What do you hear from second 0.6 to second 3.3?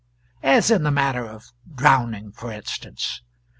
in the matter of drowning, for instance.